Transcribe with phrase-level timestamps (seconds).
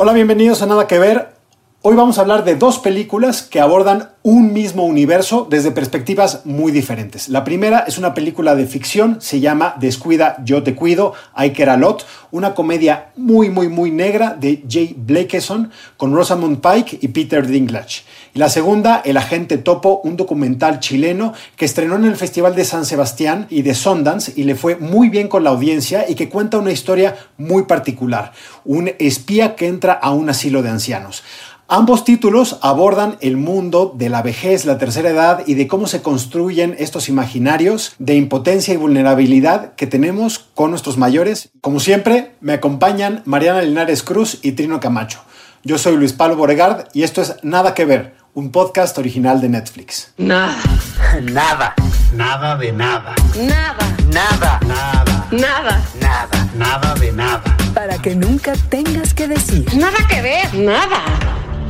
[0.00, 1.37] Hola, bienvenidos a Nada que Ver.
[1.80, 6.72] Hoy vamos a hablar de dos películas que abordan un mismo universo desde perspectivas muy
[6.72, 7.28] diferentes.
[7.28, 11.70] La primera es una película de ficción, se llama Descuida, yo te cuido, I care
[11.70, 17.08] a lot, una comedia muy, muy, muy negra de Jay Blakeson con Rosamund Pike y
[17.08, 18.02] Peter Dinklage.
[18.34, 22.64] Y la segunda, El agente topo, un documental chileno que estrenó en el Festival de
[22.64, 26.28] San Sebastián y de Sundance y le fue muy bien con la audiencia y que
[26.28, 28.32] cuenta una historia muy particular,
[28.64, 31.22] un espía que entra a un asilo de ancianos.
[31.70, 36.00] Ambos títulos abordan el mundo de la vejez, la tercera edad y de cómo se
[36.00, 41.50] construyen estos imaginarios de impotencia y vulnerabilidad que tenemos con nuestros mayores.
[41.60, 45.20] Como siempre, me acompañan Mariana Linares Cruz y Trino Camacho.
[45.62, 49.50] Yo soy Luis Pablo Boregard y esto es Nada que ver, un podcast original de
[49.50, 50.14] Netflix.
[50.16, 50.56] Nada.
[51.22, 51.74] Nada.
[52.14, 53.14] Nada de nada.
[53.36, 53.96] Nada.
[54.10, 54.58] Nada.
[54.66, 55.28] Nada.
[55.30, 55.84] Nada.
[56.00, 56.50] Nada.
[56.56, 57.56] Nada de nada.
[57.74, 59.66] Para que nunca tengas que decir.
[59.76, 60.54] Nada que ver.
[60.54, 61.02] Nada.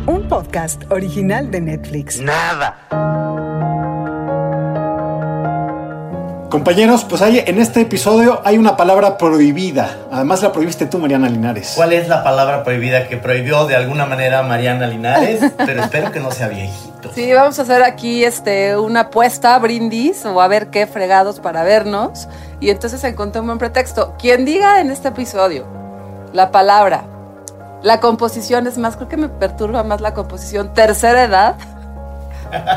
[0.09, 2.19] Un podcast original de Netflix.
[2.19, 2.79] Nada.
[6.49, 9.99] Compañeros, pues hay, en este episodio hay una palabra prohibida.
[10.11, 11.75] Además la prohibiste tú, Mariana Linares.
[11.77, 15.43] ¿Cuál es la palabra prohibida que prohibió de alguna manera Mariana Linares?
[15.59, 17.11] Pero espero que no sea viejito.
[17.15, 21.65] Sí, vamos a hacer aquí este, una apuesta, brindis, o a ver qué fregados para
[21.65, 22.29] vernos.
[22.61, 24.15] Y entonces encontré un buen pretexto.
[24.19, 25.67] Quien diga en este episodio
[26.33, 27.18] la palabra,
[27.83, 31.57] la composición es más, creo que me perturba más la composición, tercera edad,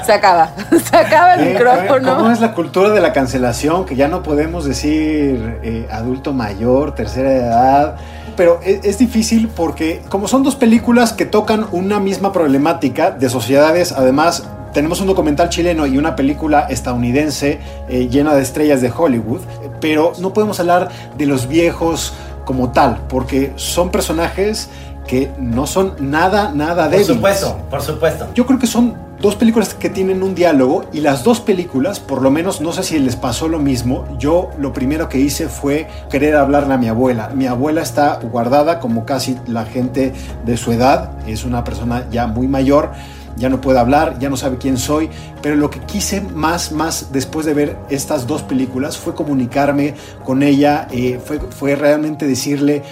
[0.05, 0.51] se acaba.
[0.89, 1.53] Se acaba el ¿Qué?
[1.53, 2.17] micrófono.
[2.17, 3.85] ¿Cómo es la cultura de la cancelación?
[3.85, 7.95] Que ya no podemos decir eh, adulto mayor, tercera edad.
[8.35, 13.29] Pero es, es difícil porque como son dos películas que tocan una misma problemática de
[13.29, 18.91] sociedades, además tenemos un documental chileno y una película estadounidense eh, llena de estrellas de
[18.95, 19.41] Hollywood,
[19.79, 22.13] pero no podemos hablar de los viejos
[22.45, 24.69] como tal, porque son personajes
[25.07, 27.07] que no son nada, nada Por débiles.
[27.07, 28.27] supuesto, por supuesto.
[28.33, 32.21] Yo creo que son dos películas que tienen un diálogo y las dos películas, por
[32.21, 35.87] lo menos no sé si les pasó lo mismo, yo lo primero que hice fue
[36.09, 37.29] querer hablarle a mi abuela.
[37.33, 40.13] Mi abuela está guardada como casi la gente
[40.45, 42.91] de su edad, es una persona ya muy mayor,
[43.37, 45.09] ya no puede hablar, ya no sabe quién soy,
[45.41, 50.43] pero lo que quise más, más después de ver estas dos películas fue comunicarme con
[50.43, 52.83] ella, eh, fue, fue realmente decirle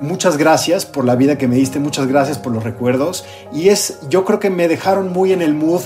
[0.00, 3.24] muchas gracias por la vida que me diste, muchas gracias por los recuerdos.
[3.52, 5.82] Y es, yo creo que me dejaron muy en el mood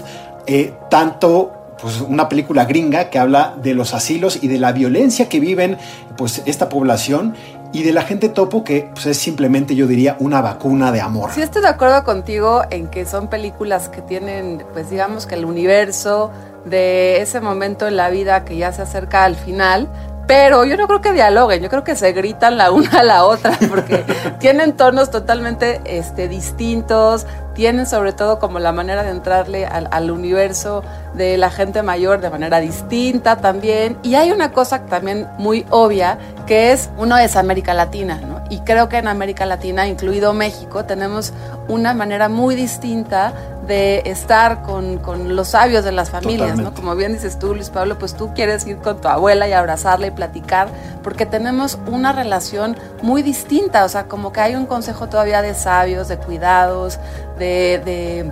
[0.47, 5.29] eh, tanto pues una película gringa que habla de los asilos y de la violencia
[5.29, 5.79] que viven
[6.17, 7.35] pues esta población
[7.73, 11.31] y de la gente topo que pues, es simplemente yo diría una vacuna de amor.
[11.35, 15.45] Sí estoy de acuerdo contigo en que son películas que tienen, pues digamos que el
[15.45, 16.31] universo
[16.65, 19.89] de ese momento en la vida que ya se acerca al final,
[20.33, 23.27] pero yo no creo que dialoguen, yo creo que se gritan la una a la
[23.27, 24.03] otra, porque
[24.39, 30.11] tienen tonos totalmente este, distintos, tienen sobre todo como la manera de entrarle al, al,
[30.11, 30.83] universo
[31.13, 33.99] de la gente mayor de manera distinta también.
[34.03, 36.17] Y hay una cosa también muy obvia,
[36.47, 38.43] que es, uno es América Latina, ¿no?
[38.49, 41.35] Y creo que en América Latina, incluido México, tenemos
[41.69, 43.35] una manera muy distinta
[43.73, 46.71] de estar con, con los sabios de las familias, Totalmente.
[46.71, 46.77] ¿no?
[46.77, 50.09] Como bien dices tú, Luis Pablo, pues tú quieres ir con tu abuela y abrazarla
[50.09, 50.69] y platicar,
[51.03, 55.55] porque tenemos una relación muy distinta, o sea, como que hay un consejo todavía de
[55.55, 56.99] sabios, de cuidados,
[57.39, 58.31] de, de,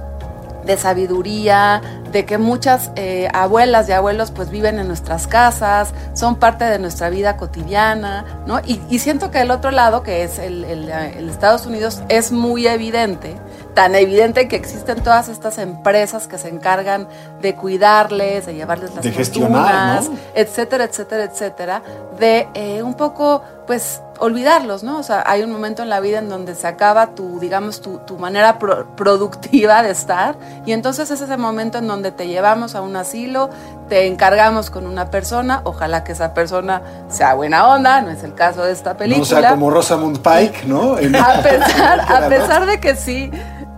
[0.66, 1.80] de sabiduría,
[2.12, 6.78] de que muchas eh, abuelas y abuelos pues viven en nuestras casas, son parte de
[6.78, 8.60] nuestra vida cotidiana, ¿no?
[8.60, 12.30] Y, y siento que el otro lado, que es el, el, el, Estados Unidos, es
[12.32, 13.36] muy evidente,
[13.74, 17.08] tan evidente que existen todas estas empresas que se encargan
[17.40, 20.16] de cuidarles, de llevarles las de gestionar, ¿no?
[20.34, 21.82] etcétera, etcétera, etcétera,
[22.18, 24.98] de eh, un poco, pues, olvidarlos, ¿no?
[24.98, 27.98] O sea, hay un momento en la vida en donde se acaba tu, digamos, tu,
[27.98, 30.34] tu manera pro productiva de estar
[30.66, 33.48] y entonces es ese momento en donde te llevamos a un asilo,
[33.88, 38.34] te encargamos con una persona, ojalá que esa persona sea buena onda, no es el
[38.34, 39.36] caso de esta película.
[39.36, 40.98] No sea como Rosamund Pike, ¿no?
[40.98, 43.30] En a pesar, a pesar de que sí,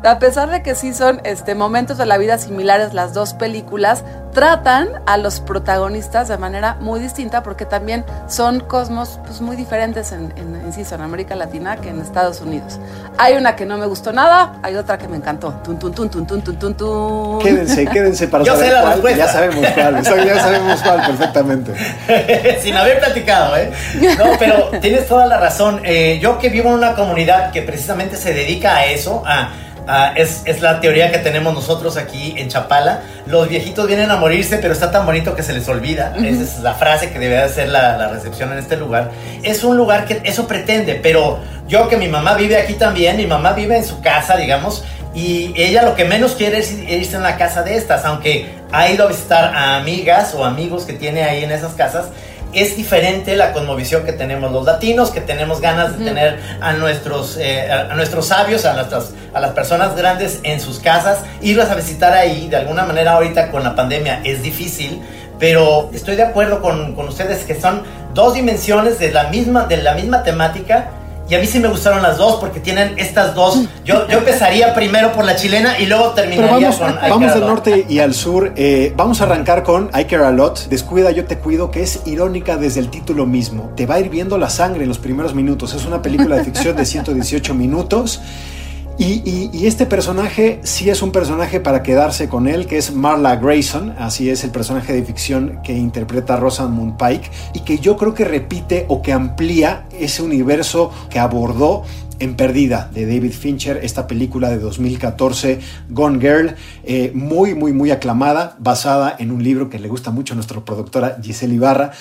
[0.04, 4.04] a pesar de que sí son este, momentos de la vida similares las dos películas,
[4.32, 10.10] tratan a los protagonistas de manera muy distinta porque también son cosmos pues, muy diferentes
[10.12, 12.78] en, en, insisto, en América Latina que en Estados Unidos.
[13.18, 15.52] Hay una que no me gustó nada, hay otra que me encantó.
[15.62, 17.38] Tun, tun, tun, tun, tun, tun, tun.
[17.40, 18.92] Quédense, quédense para Yo saber sé la cuál.
[18.92, 19.18] respuesta.
[19.26, 21.72] Ya sabemos cuál, ya sabemos cuál perfectamente.
[22.60, 23.70] Sin haber platicado, ¿eh?
[24.18, 25.80] No, pero tienes toda la razón.
[25.84, 29.50] Eh, yo que vivo en una comunidad que precisamente se dedica a eso, a
[29.88, 33.02] Ah, es, es la teoría que tenemos nosotros aquí en Chapala.
[33.26, 36.14] Los viejitos vienen a morirse, pero está tan bonito que se les olvida.
[36.16, 39.10] Esa es la frase que debe de ser la, la recepción en este lugar.
[39.42, 43.26] Es un lugar que eso pretende, pero yo que mi mamá vive aquí también, mi
[43.26, 44.84] mamá vive en su casa, digamos,
[45.14, 48.88] y ella lo que menos quiere es irse a una casa de estas, aunque ha
[48.88, 52.06] ido a visitar a amigas o amigos que tiene ahí en esas casas
[52.52, 57.36] es diferente la conmovisión que tenemos los latinos, que tenemos ganas de tener a nuestros,
[57.38, 61.74] eh, a, nuestros sabios, a, nuestras, a las personas grandes en sus casas, irlas a
[61.74, 65.02] visitar ahí, de alguna manera ahorita con la pandemia es difícil,
[65.38, 67.82] pero estoy de acuerdo con, con ustedes que son
[68.14, 70.90] dos dimensiones de la misma, de la misma temática
[71.32, 73.60] y a mí sí me gustaron las dos porque tienen estas dos.
[73.86, 77.30] Yo, yo empezaría primero por la chilena y luego terminaría vamos, con I Vamos Care
[77.30, 77.48] a del Lot.
[77.48, 78.52] norte y al sur.
[78.54, 80.68] Eh, vamos a arrancar con I Care a Lot.
[80.68, 83.72] Descuida, yo te cuido, que es irónica desde el título mismo.
[83.76, 85.72] Te va hirviendo la sangre en los primeros minutos.
[85.72, 88.20] Es una película de ficción de 118 minutos.
[88.98, 93.94] Y, este personaje sí es un personaje para quedarse con él, que es Marla Grayson,
[93.98, 98.24] así es el personaje de ficción que interpreta Rosamund Pike, y que yo creo que
[98.24, 101.84] repite o que amplía ese universo que abordó
[102.18, 105.58] en Perdida de David Fincher, esta película de 2014,
[105.90, 106.54] Gone Girl,
[106.84, 110.60] eh, muy, muy, muy aclamada, basada en un libro que le gusta mucho a nuestra
[110.60, 111.92] productora Giselle Ibarra.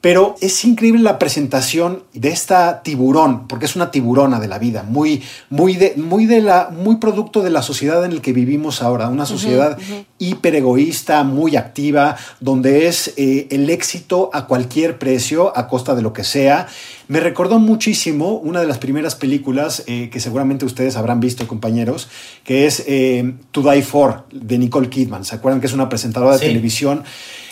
[0.00, 4.82] Pero es increíble la presentación de esta tiburón, porque es una tiburona de la vida,
[4.82, 8.82] muy, muy, de, muy, de la, muy producto de la sociedad en la que vivimos
[8.82, 9.78] ahora, una sociedad
[10.18, 16.02] hiper egoísta, muy activa, donde es eh, el éxito a cualquier precio, a costa de
[16.02, 16.66] lo que sea.
[17.10, 22.08] Me recordó muchísimo una de las primeras películas eh, que seguramente ustedes habrán visto, compañeros,
[22.44, 25.24] que es eh, To Die For, de Nicole Kidman.
[25.24, 27.02] ¿Se acuerdan que es una presentadora de televisión?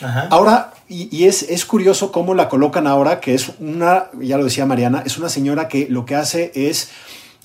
[0.00, 0.28] Ajá.
[0.30, 4.44] Ahora, y, y es, es curioso cómo la colocan ahora, que es una, ya lo
[4.44, 6.90] decía Mariana, es una señora que lo que hace es,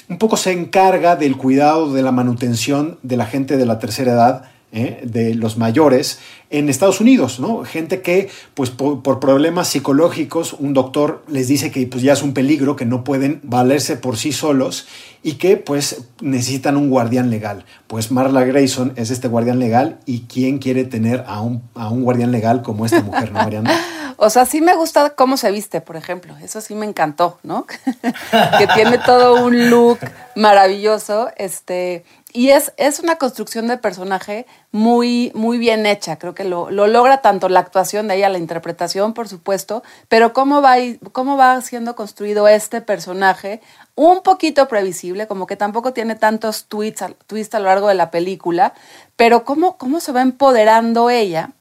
[0.07, 4.13] un poco se encarga del cuidado, de la manutención de la gente de la tercera
[4.13, 5.01] edad, ¿eh?
[5.03, 7.63] de los mayores, en Estados Unidos, ¿no?
[7.63, 12.33] Gente que, pues por, problemas psicológicos, un doctor les dice que pues ya es un
[12.33, 14.87] peligro, que no pueden valerse por sí solos
[15.23, 17.65] y que pues necesitan un guardián legal.
[17.87, 22.03] Pues Marla Grayson es este guardián legal y ¿quién quiere tener a un, a un
[22.03, 23.71] guardián legal como esta mujer, ¿no, Mariana?
[24.17, 26.35] O sea, sí me gusta cómo se viste, por ejemplo.
[26.37, 27.65] Eso sí me encantó, ¿no?
[28.57, 29.99] que tiene todo un look
[30.35, 31.29] maravilloso.
[31.35, 36.17] Este, y es, es una construcción de personaje muy, muy bien hecha.
[36.17, 40.33] Creo que lo, lo logra tanto la actuación de ella, la interpretación, por supuesto, pero
[40.33, 40.75] cómo va,
[41.11, 43.61] cómo va siendo construido este personaje,
[43.95, 48.09] un poquito previsible, como que tampoco tiene tantos tweets, twists a lo largo de la
[48.09, 48.73] película,
[49.15, 51.51] pero cómo, cómo se va empoderando ella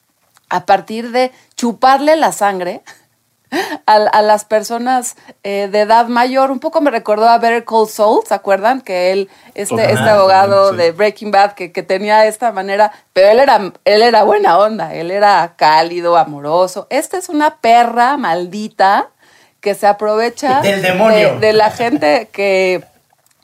[0.49, 2.83] a partir de chuparle la sangre
[3.87, 6.50] a, a las personas eh, de edad mayor.
[6.50, 8.81] Un poco me recordó a Better Call Saul, ¿se acuerdan?
[8.81, 10.76] Que él, este, este abogado Sí.
[10.76, 14.94] de Breaking Bad, que, que tenía esta manera, pero él era, él era buena onda,
[14.94, 16.87] él era cálido, amoroso.
[16.90, 19.08] Esta es una perra maldita
[19.60, 21.34] que se aprovecha Del demonio.
[21.34, 22.84] de- de la gente que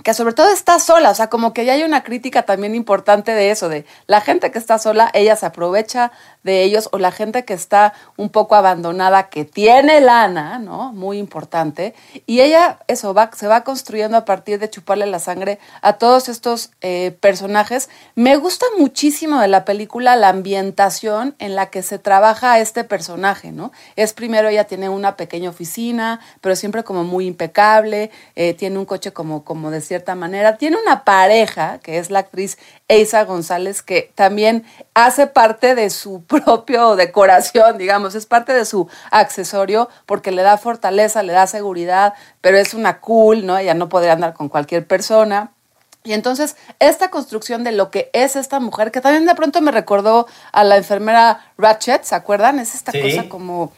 [0.04, 3.32] que sobre todo está sola, o sea, como que ya hay una crítica también importante
[3.34, 6.12] de eso, de la gente que está sola, ella se aprovecha
[6.42, 10.92] de ellos, o la gente que está un poco abandonada, que tiene lana, ¿no?
[10.92, 11.94] Muy importante,
[12.26, 16.28] y ella, eso, va, se va construyendo a partir de chuparle la sangre a todos
[16.28, 17.88] estos eh, personajes.
[18.14, 23.52] Me gusta muchísimo de la película la ambientación en la que se trabaja este personaje,
[23.52, 23.72] ¿no?
[23.96, 28.84] Es primero ella tiene una pequeña oficina, pero siempre como muy impecable, eh, tiene un
[28.84, 32.58] coche como, como de cierta manera, tiene una pareja, que es la actriz
[32.88, 38.88] Eisa González, que también hace parte de su propio decoración, digamos, es parte de su
[39.10, 43.58] accesorio porque le da fortaleza, le da seguridad, pero es una cool, ¿no?
[43.58, 45.50] Ella no podría andar con cualquier persona.
[46.04, 49.72] Y entonces, esta construcción de lo que es esta mujer, que también de pronto me
[49.72, 52.58] recordó a la enfermera Ratchet, ¿se acuerdan?
[52.60, 53.00] Es esta Sí.
[53.02, 53.72] cosa como,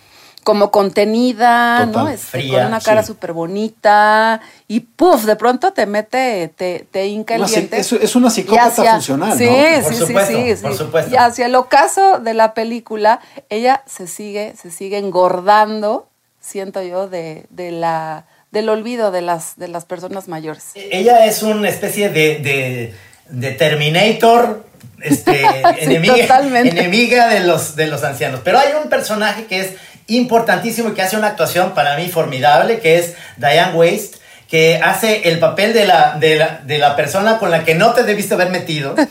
[0.51, 2.05] como contenida, Total.
[2.05, 2.09] ¿no?
[2.11, 3.07] Este, Fría, con una cara sí.
[3.07, 7.79] súper bonita y puff, de pronto te mete, te, te hinca el diente.
[7.79, 9.51] es- es una psicópata funcional, sí, ¿no?
[9.83, 10.79] Por Sí, sí, supuesto, sí, por sí.
[10.79, 11.11] supuesto.
[11.13, 16.09] Y hacia el ocaso de la película, ella se sigue, se sigue engordando,
[16.41, 20.71] siento yo, de, de la, del olvido de las, de las personas mayores.
[20.75, 22.95] Ella es una especie de, de,
[23.29, 24.65] de Terminator,
[25.03, 25.43] este,
[25.81, 26.71] enemiga, totalmente.
[26.79, 28.41] enemiga de los, de los ancianos.
[28.45, 29.71] Pero hay un personaje que es
[30.17, 35.29] importantísimo y que hace una actuación para mí formidable, que es Diane Waste, que hace
[35.29, 38.35] el papel de la, de la, de la persona con la que no te debiste
[38.35, 38.95] haber metido.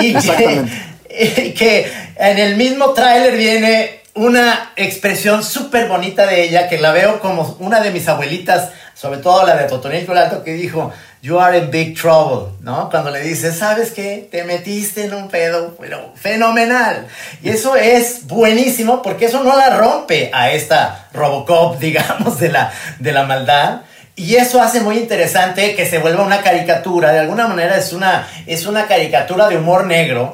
[1.18, 6.92] Y que en el mismo tráiler viene una expresión súper bonita de ella, que la
[6.92, 10.90] veo como una de mis abuelitas sobre todo la de Totonil Alto que dijo,
[11.26, 12.88] You are in big trouble, ¿no?
[12.88, 14.28] Cuando le dice, ¿sabes qué?
[14.30, 17.08] Te metiste en un pedo, pero fenomenal.
[17.42, 22.72] Y eso es buenísimo porque eso no la rompe a esta Robocop, digamos, de la,
[23.00, 23.80] de la maldad.
[24.14, 27.10] Y eso hace muy interesante que se vuelva una caricatura.
[27.10, 30.32] De alguna manera es una, es una caricatura de humor negro.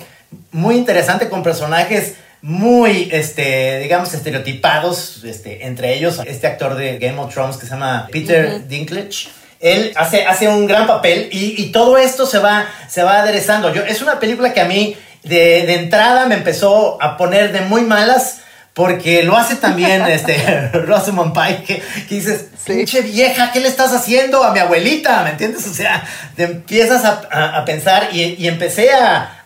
[0.50, 7.18] Muy interesante con personajes muy, este, digamos, estereotipados, este, entre ellos este actor de Game
[7.18, 9.30] of Thrones que se llama Peter Dinklage.
[9.62, 13.72] Él hace, hace un gran papel y, todo esto se va, se va aderezando.
[13.72, 17.62] Yo, es una película que a mí de, de entrada me empezó a poner de
[17.62, 18.42] muy malas
[18.74, 21.64] porque lo hace también este Rosamund Pike,
[22.08, 25.22] que, dices, pinche vieja, ¿qué le estás haciendo a mi abuelita?
[25.22, 25.66] ¿Me entiendes?
[25.66, 26.04] O sea,
[26.36, 29.41] te empiezas a, pensar y, empecé a,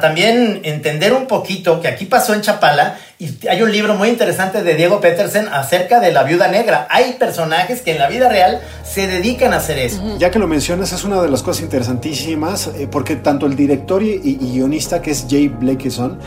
[0.00, 4.64] también entender un poquito que aquí pasó en Chapala y hay un libro muy interesante
[4.64, 6.88] de Diego Petersen acerca de la viuda negra.
[6.90, 10.18] Hay personajes que en la vida real se dedican a hacer eso.
[10.18, 14.02] Ya que lo mencionas, es una de las cosas interesantísimas, eh, porque tanto el director
[14.02, 16.18] y, y guionista, que es Jay Blakeson,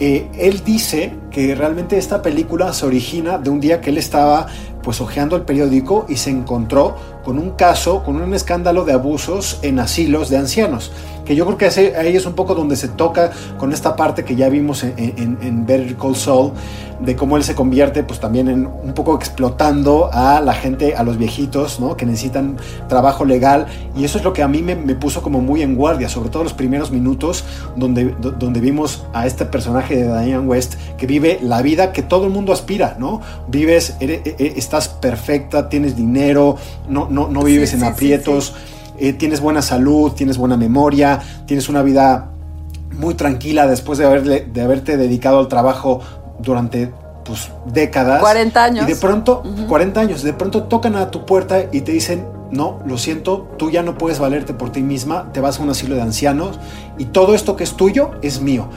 [0.00, 4.46] eh, él dice que realmente esta película se origina de un día que él estaba
[4.82, 9.58] pues hojeando el periódico y se encontró con un caso, con un escándalo de abusos
[9.62, 10.92] en asilos de ancianos
[11.28, 14.34] que yo creo que ahí es un poco donde se toca con esta parte que
[14.34, 16.52] ya vimos en, en, en Better Call Saul,
[17.00, 21.02] de cómo él se convierte pues también en un poco explotando a la gente, a
[21.02, 21.98] los viejitos, ¿no?
[21.98, 22.56] Que necesitan
[22.88, 26.08] trabajo legal y eso es lo que a mí me, puso como muy en guardia,
[26.08, 27.44] sobre todo los primeros minutos
[27.76, 32.24] donde, donde vimos a este personaje de Diane West que vive la vida que todo
[32.24, 33.20] el mundo aspira, ¿no?
[33.48, 36.56] Vives, e, e, estás perfecta, tienes dinero,
[36.88, 38.54] no, no, no vives en aprietos.
[39.00, 42.30] Eh, tienes buena salud, tienes buena memoria, tienes una vida
[42.92, 46.00] muy tranquila después de, haberle, de haberte dedicado al trabajo
[46.40, 46.92] durante
[47.24, 48.20] pues, décadas.
[48.20, 48.84] 40 años.
[48.84, 52.80] Y de pronto, 40 años, de pronto tocan a tu puerta y te dicen, no,
[52.86, 55.94] lo siento, tú ya no puedes valerte por ti misma, te vas a un asilo
[55.94, 56.58] de ancianos
[56.96, 58.68] y todo esto que es tuyo es mío.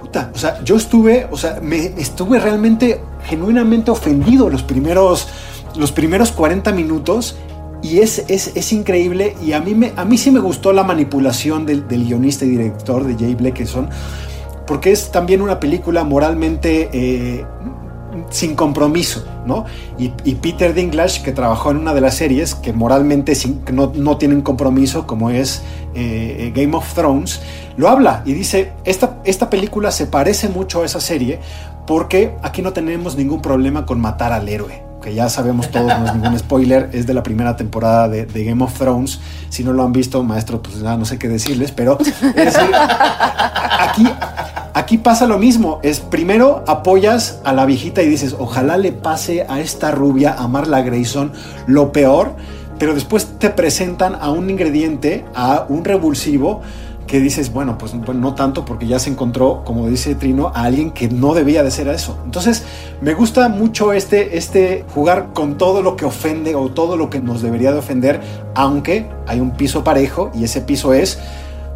[0.00, 5.28] Puta, o sea, yo estuve, o sea, me estuve realmente, genuinamente ofendido los primeros,
[5.76, 7.36] los primeros 40 minutos
[7.82, 11.64] y es, es, increíble y a mí, me, a mí sí me gustó la manipulación
[11.64, 13.88] del, guionista y director de Jay Blakeson,
[14.66, 17.44] porque es también una película moralmente eh,
[18.28, 19.64] sin compromiso, ¿no?
[19.98, 23.32] Y, Peter Dinklage, que trabajó en una de las series que moralmente
[23.72, 25.62] no, no, tienen compromiso, como es
[25.94, 27.40] eh, Game of Thrones,
[27.76, 31.40] lo habla y dice, esta, esta película se parece mucho a esa serie
[31.86, 36.06] porque aquí no tenemos ningún problema con matar al héroe que ya sabemos todos, no
[36.06, 39.20] es ningún spoiler, es de la primera temporada de, Game of Thrones.
[39.48, 41.98] Si no lo han visto, maestro, pues nada, no sé qué decirles, pero
[43.78, 44.06] aquí,
[44.74, 45.80] aquí pasa lo mismo.
[45.82, 50.46] Es primero apoyas a la viejita y dices, ojalá le pase a esta rubia, a
[50.48, 51.32] Marla Grayson,
[51.66, 52.34] lo peor,
[52.78, 56.62] pero después te presentan a un ingrediente, a un revulsivo
[57.10, 60.92] que dices, bueno, pues, no tanto porque ya se encontró, como dice Trino, a alguien
[60.92, 62.16] que no debía de ser eso.
[62.24, 62.62] Entonces,
[63.00, 67.20] me gusta mucho este, este jugar con todo lo que ofende o todo lo que
[67.20, 68.20] nos debería de ofender,
[68.54, 71.18] aunque hay un piso parejo y ese piso es,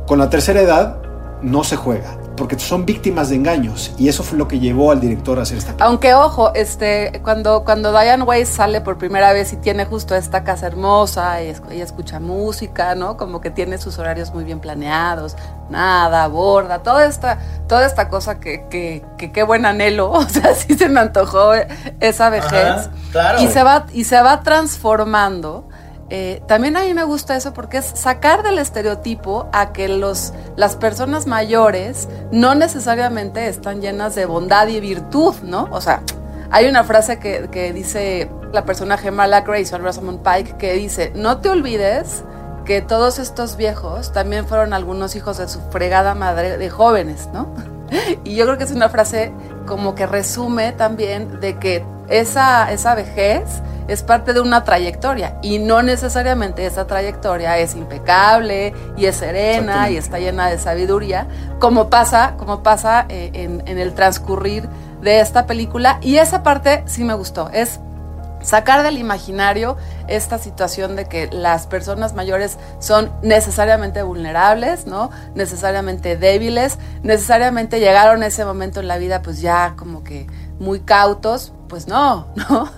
[0.07, 0.99] con la tercera edad
[1.43, 5.01] no se juega porque son víctimas de engaños y eso fue lo que llevó al
[5.01, 5.87] director a hacer esta película.
[5.87, 10.45] Aunque ojo, este, cuando, cuando Diane Weiss sale por primera vez y tiene justo esta
[10.45, 13.17] casa hermosa y ella escucha música, ¿no?
[13.17, 15.37] Como que tiene sus horarios muy bien planeados,
[15.71, 17.39] nada, borda, toda esta,
[17.69, 21.53] toda esta cosa que, que, qué buen anhelo, o sea, sí se me antojó
[22.01, 22.89] esa vejez.
[23.13, 23.41] claro.
[23.43, 25.69] Y se va, y se va transformando
[26.11, 30.35] eh, también a mí me gusta eso porque es sacar del estereotipo a que los,
[30.57, 35.69] las personas mayores no necesariamente están llenas de bondad y virtud, ¿no?
[35.71, 36.03] O sea,
[36.51, 41.49] hay una frase que, dice la personaje Mala Grayson, Rosamund Pike, que dice, no te
[41.49, 42.23] olvides
[42.65, 47.49] que todos estos viejos también fueron algunos hijos de su fregada madre de jóvenes, ¿no?
[48.25, 49.33] Y yo creo que es una frase
[49.67, 53.43] como que resume también de que esa, esa vejez
[53.89, 59.91] es parte de una trayectoria y no necesariamente esa trayectoria es impecable y es serena
[59.91, 61.27] y está llena de sabiduría,
[61.59, 64.69] como pasa, como pasa eh, en, en el transcurrir
[65.03, 65.99] de esta película.
[66.01, 67.81] Y esa parte sí me gustó, es
[68.45, 69.77] sacar del imaginario
[70.07, 75.11] esta situación de que las personas mayores son necesariamente vulnerables, ¿no?
[75.35, 80.27] Necesariamente débiles, necesariamente llegaron a ese momento en la vida pues ya como que
[80.59, 82.69] muy cautos, pues no, ¿no?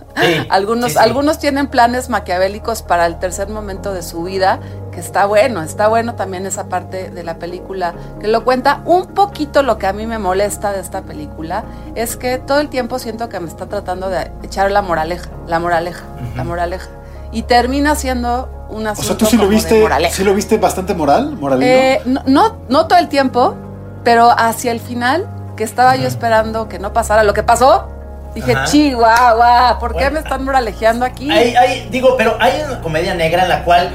[0.49, 5.63] algunos, algunos tienen planes maquiavélicos para el tercer momento de su vida, que está bueno,
[5.63, 9.87] está bueno también esa parte de la película, que lo cuenta un poquito lo que
[9.87, 11.65] a mí me molesta de esta película,
[11.95, 15.59] es que todo el tiempo siento que me está tratando de echar la moraleja, la
[15.59, 16.05] moraleja,
[16.35, 16.89] la moraleja.
[17.33, 21.37] y termina siendo un O sea, tú sí lo viste, sí lo viste bastante moral,
[21.37, 21.71] moralino.
[21.71, 23.55] Eh, no, no, no todo el tiempo,
[24.03, 27.89] pero hacia el final, que estaba yo esperando que no pasara lo que pasó,
[28.35, 28.65] dije, Ajá.
[28.67, 31.31] chihuahua, ¿por qué Bueno, me están moralejeando aquí?
[31.31, 33.91] Hay, hay- digo, pero hay una comedia negra en la cual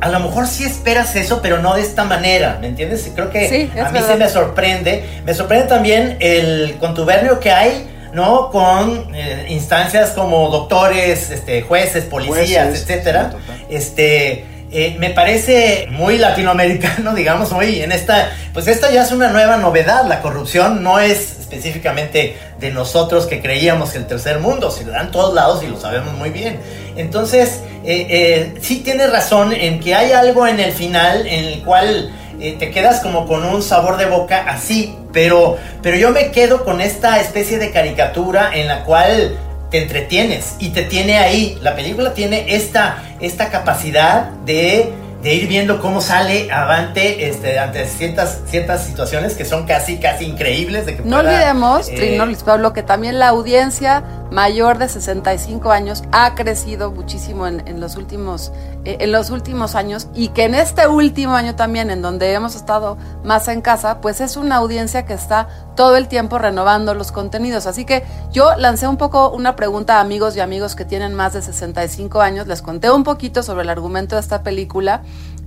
[0.00, 3.10] a lo mejor sí esperas eso, pero no de esta manera, ¿me entiendes?
[3.14, 4.12] Creo que Sí, a mí verdad.
[4.12, 5.20] sí me sorprende.
[5.26, 8.50] Me sorprende también el contubernio que hay, ¿no?
[8.50, 13.30] Con eh, instancias como doctores, este, jueces, policías, Jueces, etcétera.
[13.32, 13.66] sí.
[13.68, 14.46] Este.
[14.72, 19.56] Eh, me parece muy latinoamericano, digamos, muy en esta, pues esta ya es una nueva
[19.56, 24.84] novedad, la corrupción no es específicamente de nosotros que creíamos que el tercer mundo, se
[24.84, 26.60] le da en todos lados y lo sabemos muy bien.
[26.96, 31.62] Entonces, eh, eh, sí tienes razón en que hay algo en el final en el
[31.62, 36.64] cual te quedas como con un sabor de boca así, pero, pero yo me quedo
[36.64, 39.36] con esta especie de caricatura en la cual
[39.70, 41.58] te entretienes y te tiene ahí.
[41.62, 47.86] La película tiene esta, esta capacidad de, de ir viendo cómo sale avante este, ante
[47.86, 50.86] ciertas, ciertas situaciones que son casi, casi increíbles.
[50.86, 54.88] De que No pueda, olvidemos, eh, Trino Luis Pablo, que también la audiencia mayor de
[54.88, 58.52] 65 años ha crecido muchísimo en, los últimos,
[58.84, 62.54] eh, en los últimos años y que en este último año también, en donde hemos
[62.54, 67.12] estado más en casa, pues es una audiencia que está todo el tiempo renovando los
[67.12, 67.66] contenidos.
[67.66, 71.32] Así que yo lancé un poco una pregunta a amigos y amigos que tienen más
[71.32, 75.02] de 65 años, les conté un poquito sobre el argumento de esta película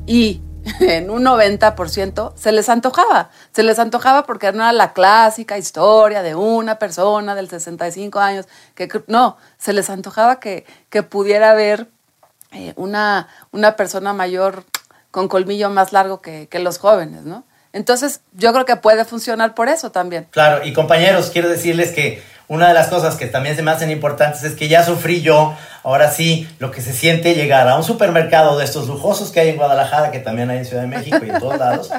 [0.05, 0.41] y
[0.79, 3.29] en un 90% se les antojaba.
[3.51, 8.47] Se les antojaba porque no era la clásica historia de una persona del 65 años.
[8.75, 11.87] que No, se les antojaba que, que pudiera haber
[12.51, 14.63] eh, una, una persona mayor
[15.11, 17.43] con colmillo más largo que, que los jóvenes, ¿no?
[17.73, 20.27] Entonces, yo creo que puede funcionar por eso también.
[20.29, 23.89] Claro, y compañeros, quiero decirles que una de las cosas que también se me hacen
[23.89, 27.83] importantes es que ya sufrí yo, ahora sí, lo que se siente llegar a un
[27.83, 31.19] supermercado de estos lujosos que hay en Guadalajara, que también hay en Ciudad de México
[31.25, 31.89] y en todos lados,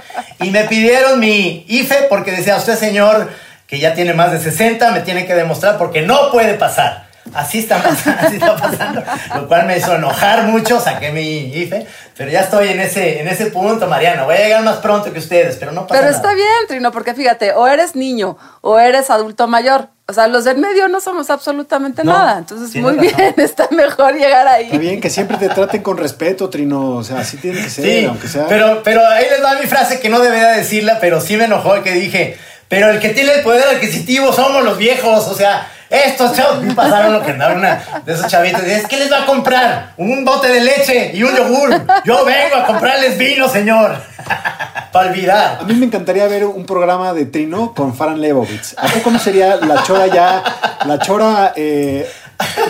[0.41, 3.31] y me pidieron mi IFE porque decía, usted señor,
[3.67, 7.05] que ya tiene más de 60, me tiene que demostrar porque no puede pasar.
[7.33, 9.03] Así está, pasando, así está pasando,
[9.35, 13.29] lo cual me hizo enojar mucho, saqué mi IFE, pero ya estoy en ese, en
[13.29, 16.17] ese punto, Mariana, voy a llegar más pronto que ustedes, pero no pasa Pero nada.
[16.17, 19.89] está bien, Trino, porque fíjate, o eres niño o eres adulto mayor.
[20.07, 22.39] O sea, los del medio no somos absolutamente No, nada.
[22.39, 23.01] Entonces, muy razón.
[23.17, 24.67] bien, está mejor llegar ahí.
[24.67, 26.97] Está bien que siempre te traten con respeto, Trino.
[26.97, 28.47] O sea, así tiene que ser, Sí, aunque sea.
[28.47, 31.83] pero, pero ahí les va mi frase que no debería decirla, pero sí me enojó
[31.83, 32.37] que dije,
[32.69, 36.75] pero el que tiene el poder adquisitivo somos los viejos, o sea, estos chavos me
[36.75, 40.25] pasaron lo que andaron una de esos chavitos, es que les va a comprar un
[40.25, 43.97] bote de leche y un yogur, yo vengo a comprarles vino, señor,
[44.93, 45.59] para olvidar.
[45.61, 48.75] A mí me encantaría ver un programa de Trino con Farhan Lebowitz.
[48.79, 50.43] ¿A no sería la chora ya,
[50.87, 52.09] la chora eh,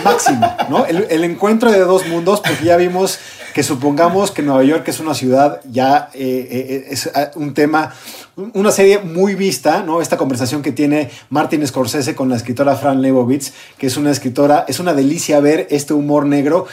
[0.03, 0.85] máxima, ¿no?
[0.85, 3.19] El, el encuentro de dos mundos, porque ya vimos
[3.55, 7.95] que supongamos que Nueva York es una ciudad, ya eh, eh, es eh, un tema,
[8.35, 10.01] una serie muy vista, ¿no?
[10.01, 14.65] Esta conversación que tiene Martin Scorsese con la escritora Fran Lebowitz, que es una escritora,
[14.67, 16.67] es una delicia ver este humor negro.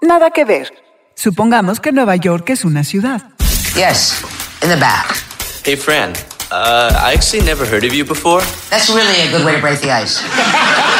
[0.00, 0.72] Nada que ver.
[1.14, 3.28] Supongamos que Nueva York es una ciudad.
[3.76, 4.14] Yes,
[4.62, 5.14] in the back.
[5.62, 6.14] Hey, Fran.
[6.50, 8.42] Uh, I actually never heard of you before.
[8.70, 10.22] That's really a good way to break the ice.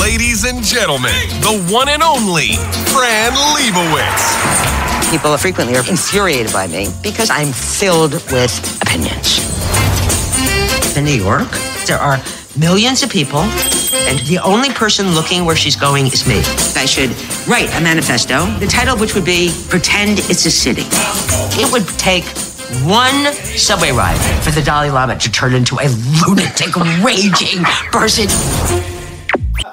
[0.00, 2.56] Ladies and gentlemen, the one and only
[2.88, 5.10] Fran Lebowitz.
[5.10, 9.38] People frequently are infuriated by me because I'm filled with opinions.
[10.96, 11.50] In New York,
[11.86, 12.18] there are
[12.58, 13.40] millions of people,
[14.08, 16.38] and the only person looking where she's going is me.
[16.80, 17.10] I should
[17.46, 20.84] write a manifesto, the title of which would be Pretend It's a City.
[21.60, 22.24] It would take
[22.88, 25.88] one subway ride for the Dalai Lama to turn into a
[26.26, 28.28] lunatic, raging person.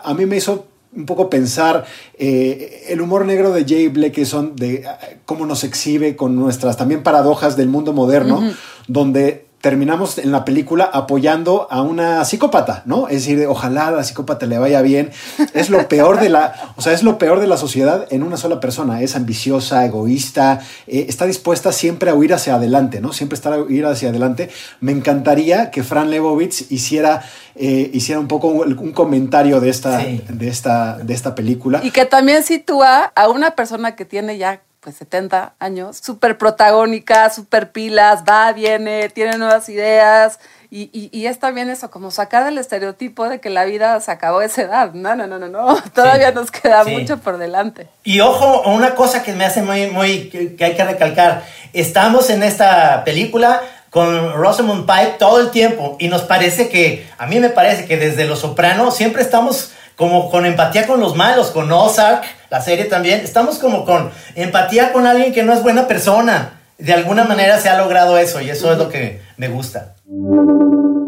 [0.07, 1.85] A mí me hizo un poco pensar
[2.17, 4.85] eh, el humor negro de Jay Blakeson, de eh,
[5.25, 8.41] cómo nos exhibe con nuestras también paradojas del mundo moderno,
[8.87, 13.09] donde terminamos en la película apoyando a una psicópata, ¿no?
[13.09, 15.11] Es decir, ojalá a la psicópata le vaya bien.
[15.53, 18.37] Es lo peor de la, o sea, es lo peor de la sociedad en una
[18.37, 19.01] sola persona.
[19.01, 23.11] Es ambiciosa, egoísta, eh, está dispuesta siempre a huir hacia adelante, ¿no?
[23.11, 24.49] Siempre estar a huir hacia adelante.
[24.79, 27.23] Me encantaría que Fran Lebowitz hiciera,
[27.55, 30.21] eh, hiciera un poco un, un comentario de esta, Sí.
[30.29, 31.81] de esta, de esta película.
[31.83, 37.29] Y que también sitúa a una persona que tiene ya pues 70 años, súper protagónica,
[37.29, 40.39] súper pilas, va, viene, tiene nuevas ideas.
[40.71, 44.11] Y, y- y es también eso, como sacar el estereotipo de que la vida se
[44.11, 44.93] acabó a esa edad.
[44.93, 45.75] No, no, no, no, no.
[45.93, 46.91] Todavía nos queda Sí.
[46.91, 47.89] mucho por delante.
[48.05, 52.29] Y ojo, una cosa que me hace muy, muy, que que hay que recalcar, estamos
[52.29, 57.41] en esta película con Rosamund Pike todo el tiempo y nos parece que, a mí
[57.41, 61.69] me parece que desde Los Sopranos siempre estamos como con empatía con los malos, con
[61.71, 63.19] Ozark, la serie también.
[63.21, 66.53] Estamos como con empatía con alguien que no es buena persona.
[66.77, 69.95] De alguna manera se ha logrado eso y eso es lo que me gusta.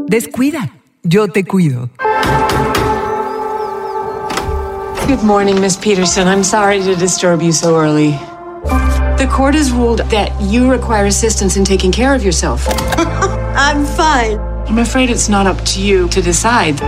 [0.08, 0.71] Descuida,
[1.04, 1.91] yo te cuido.
[5.08, 6.28] Good morning, Miss Peterson.
[6.28, 8.17] I'm sorry to disturb you so early.
[9.17, 12.67] The court has ruled that you require assistance in taking care of yourself.
[13.56, 14.39] I'm fine.
[14.67, 16.80] I'm afraid it's not up to you to decide.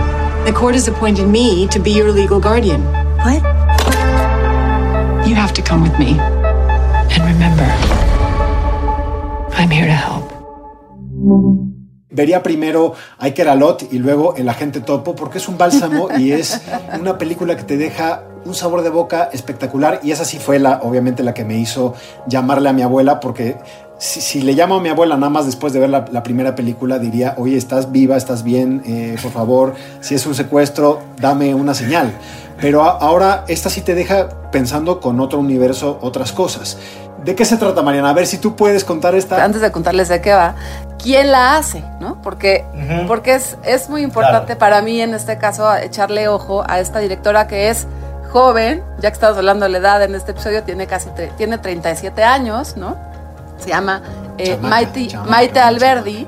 [0.44, 2.82] The court has appointed me to be your legal guardian.
[3.22, 3.42] What?
[5.24, 6.18] You have to come with me.
[6.18, 7.62] And remember,
[9.54, 10.32] I'm here to help.
[12.10, 16.60] Vería primero Iker Alot y luego El Agente Topo porque es un bálsamo y es
[17.00, 20.80] una película que te deja un sabor de boca espectacular y esa sí fue la,
[20.82, 21.94] obviamente la que me hizo
[22.26, 23.56] llamarle a mi abuela porque
[24.02, 26.54] si, si le llamo a mi abuela nada más después de ver la, la primera
[26.56, 31.54] película diría, oye, estás viva, estás bien, eh, por favor, si es un secuestro, dame
[31.54, 32.12] una señal.
[32.60, 36.78] Pero a- ahora esta sí te deja pensando con otro universo, otras cosas.
[37.24, 38.10] ¿De qué se trata, Mariana?
[38.10, 39.44] A ver si tú puedes contar esta.
[39.44, 40.56] Antes de contarles de qué va,
[41.00, 41.84] ¿quién la hace?
[42.00, 42.20] ¿no?
[42.22, 43.06] Porque, Ujú.
[43.06, 44.58] porque es, es muy importante Claro.
[44.58, 47.86] para mí en este caso echarle ojo a esta directora que es
[48.32, 51.58] joven, ya que estamos hablando de la edad en este episodio, tiene casi tre- tiene
[51.58, 52.96] 37 años, ¿no?
[53.62, 54.02] Se llama
[54.38, 55.68] eh, Chamaca, Maite, chamaca, Maite chamaca.
[55.68, 56.26] Alberdi.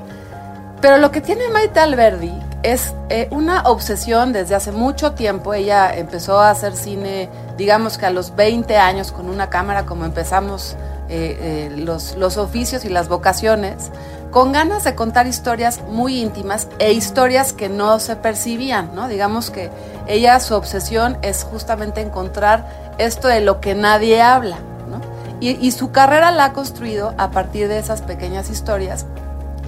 [0.81, 2.33] Pero lo que tiene Maite Alberdi
[2.65, 5.53] es eh, una obsesión desde hace mucho tiempo.
[5.53, 10.05] Ella empezó a hacer cine, digamos que a los 20 años con una cámara, como
[10.05, 10.75] empezamos
[11.07, 13.91] eh, eh, los, los oficios y las vocaciones,
[14.31, 19.07] con ganas de contar historias muy íntimas e historias que no se percibían, ¿no?
[19.07, 19.69] Digamos que
[20.07, 22.67] ella, su obsesión es justamente encontrar
[22.97, 24.57] esto de lo que nadie habla.
[25.51, 29.05] Y, su carrera la ha construido a partir de esas pequeñas historias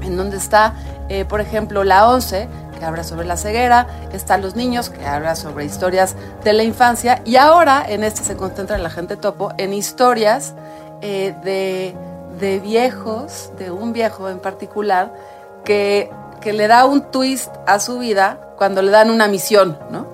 [0.01, 0.73] en donde está,
[1.09, 2.47] eh, por ejemplo, la 11,
[2.79, 7.21] que habla sobre la ceguera, está Los Niños, que habla sobre historias de la infancia,
[7.25, 10.55] y ahora en este se concentra la gente topo en historias
[11.01, 11.95] eh, de,
[12.39, 15.13] de viejos, de un viejo en particular,
[15.63, 16.09] que,
[16.41, 20.07] que le da un twist a su vida cuando le dan una misión, ¿no?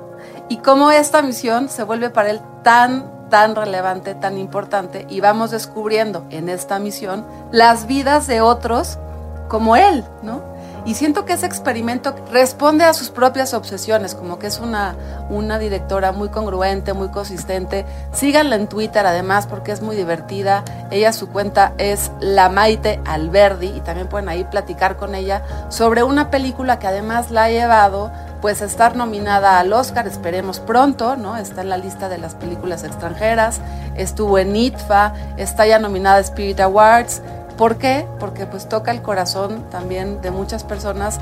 [0.50, 5.50] Y cómo esta misión se vuelve para él tan, tan relevante, tan importante, y vamos
[5.50, 9.00] descubriendo en esta misión las vidas de otros
[9.48, 10.44] como él, ¿no?
[10.86, 14.96] Y siento que ese experimento responde a sus propias obsesiones, como que es una,
[15.32, 17.88] una directora muy congruente, muy consistente.
[18.12, 20.64] Síganla en Twitter además porque es muy divertida.
[20.92, 26.04] Ella, su cuenta es La Maite Alberdi y también pueden ahí platicar con ella sobre
[26.04, 28.12] una película que además la ha llevado
[28.44, 31.38] pues estar nominada al Oscar, esperemos pronto, ¿no?
[31.38, 33.62] Está en la lista de las películas extranjeras,
[33.96, 37.22] estuvo en ITFA, está ya nominada a Spirit Awards.
[37.58, 38.06] ¿Por qué?
[38.20, 41.20] Porque pues toca el corazón también de muchas personas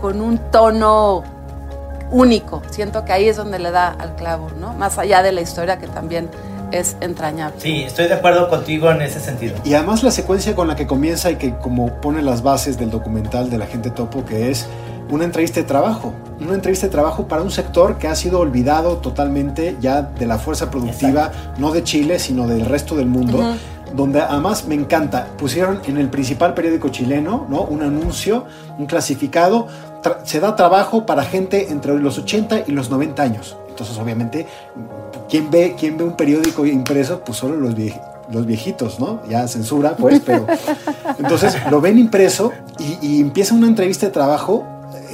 [0.00, 1.22] con un tono
[2.10, 2.62] único.
[2.70, 4.72] Siento que ahí es donde le da al clavo, ¿no?
[4.72, 6.30] Más allá de la historia que también
[6.72, 7.60] es entrañable.
[7.60, 9.54] Sí, estoy de acuerdo contigo en ese sentido.
[9.64, 12.90] Y además la secuencia con la que comienza y que como pone las bases del
[12.90, 14.66] documental de la gente topo, que es
[15.10, 18.96] una entrevista de trabajo, una entrevista de trabajo para un sector que ha sido olvidado
[18.98, 23.38] totalmente ya de la fuerza productiva, no de Chile, sino del resto del mundo.
[23.94, 27.62] Donde además me encanta, pusieron en el principal periódico chileno ¿no?
[27.62, 28.44] un anuncio,
[28.76, 29.68] un clasificado,
[30.24, 33.56] se da trabajo para gente entre los 80 y los 90 años.
[33.68, 34.48] Entonces obviamente,
[35.28, 37.20] ¿quién ve, quién ve un periódico impreso?
[37.20, 38.00] Pues solo los, vie-
[38.32, 39.20] los viejitos, ¿no?
[39.28, 40.44] Ya censura, pues, pero...
[41.18, 44.64] Entonces lo ven impreso y, y empieza una entrevista de trabajo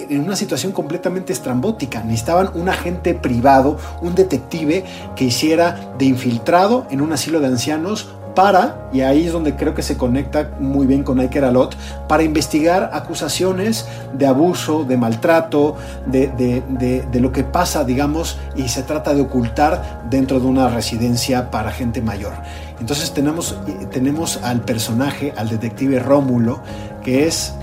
[0.09, 2.03] en una situación completamente estrambótica.
[2.03, 4.85] Necesitaban un agente privado, un detective
[5.17, 9.75] que hiciera de infiltrado en un asilo de ancianos para, y ahí es donde creo
[9.75, 15.75] que se conecta muy bien con Iker Alot, para investigar acusaciones de abuso, de maltrato,
[16.07, 20.47] de, de- de- de lo que pasa, digamos, y se trata de ocultar dentro de
[20.47, 22.33] una residencia para gente mayor.
[22.79, 23.59] Entonces tenemos,
[23.91, 26.61] tenemos al personaje, al detective Rómulo,
[27.03, 27.55] que es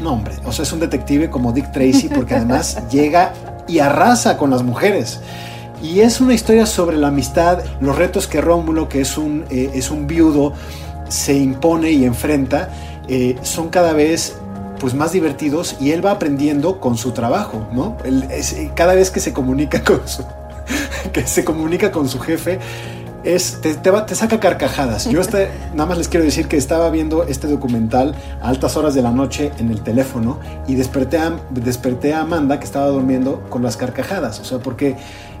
[0.00, 3.32] no, hombre, o sea, es un detective como Dick Tracy porque además llega
[3.68, 5.20] y arrasa con las mujeres.
[5.82, 9.70] Y es una historia sobre la amistad, los retos que Rómulo, que es un, eh,
[9.74, 10.52] es un viudo,
[11.08, 12.68] se impone y enfrenta,
[13.08, 14.34] eh, son cada vez
[14.78, 17.96] pues más divertidos y él va aprendiendo con su trabajo, ¿no?
[18.04, 20.24] Él es- eh, cada vez que se comunica con su,
[21.12, 22.58] que se comunica con su jefe,
[23.24, 25.06] es, te, te va- te saca carcajadas.
[25.08, 28.94] Yo este, nada más les quiero decir que estaba viendo este documental a altas horas
[28.94, 33.42] de la noche en el teléfono y desperté a, desperté a Amanda que estaba durmiendo
[33.50, 34.40] con las carcajadas.
[34.40, 34.96] O sea, porque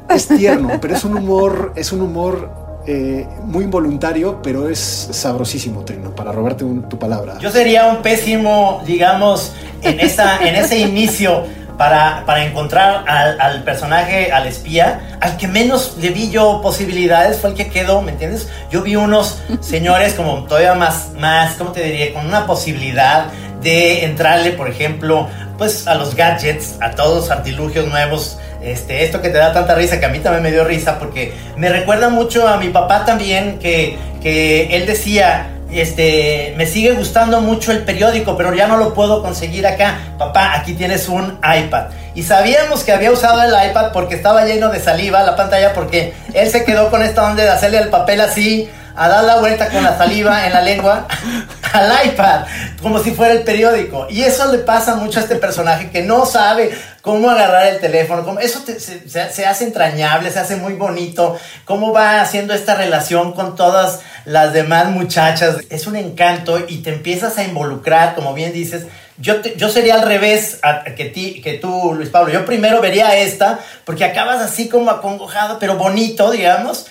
[0.08, 2.50] es tierno, pero es un humor, es un humor
[2.86, 4.78] eh, muy involuntario, pero es
[5.12, 7.38] sabrosísimo, Trino, para robarte un- tu palabra.
[7.38, 11.44] Yo sería un pésimo, digamos, en, esa, en ese inicio
[11.76, 17.38] para, para encontrar al, al, personaje, al espía, al que menos le vi yo posibilidades
[17.38, 18.48] fue el que quedó, ¿me entiendes?
[18.70, 22.12] Yo vi unos señores como todavía más, más, ¿cómo te diría?
[22.12, 23.26] Con una posibilidad
[23.62, 28.38] de entrarle, por ejemplo, pues a los gadgets, a todos los artilugios nuevos.
[28.62, 31.32] Este, esto que te da tanta risa, que a mí también me dio risa, porque
[31.56, 37.40] me recuerda mucho a mi papá también, que, que él decía, este, me sigue gustando
[37.40, 39.98] mucho el periódico, pero ya no lo puedo conseguir acá.
[40.18, 41.86] Papá, aquí tienes un iPad.
[42.14, 46.12] Y sabíamos que había usado el iPad porque estaba lleno de saliva la pantalla, porque
[46.34, 49.68] él se quedó con esta onda de hacerle el papel así, a dar la vuelta
[49.68, 51.06] con la saliva en la lengua
[51.72, 52.44] al iPad,
[52.80, 54.06] como si fuera el periódico.
[54.10, 58.38] Y eso le pasa mucho a este personaje que no sabe cómo agarrar el teléfono.
[58.40, 61.38] Eso se, se, hace entrañable, se hace muy bonito.
[61.64, 65.56] Cómo va haciendo esta relación con todas las demás muchachas.
[65.70, 68.86] Es un encanto y te empiezas a involucrar, como bien dices.
[69.18, 70.58] Yo, yo sería al revés
[70.96, 72.32] que, ti, que tú, Luis Pablo.
[72.32, 76.86] Yo primero vería esta, porque acabas así como acongojado, pero bonito, digamos